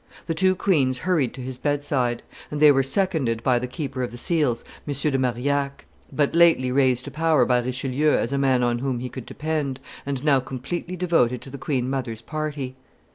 [0.25, 4.09] The two queens hurried to his bedside; and they were seconded by the keeper of
[4.09, 4.93] the seals, M.
[4.95, 9.09] de Marillac, but lately raised to power by Richelieu as a man on whom he
[9.09, 12.75] could depend, and now completely devoted to the queen mother's party.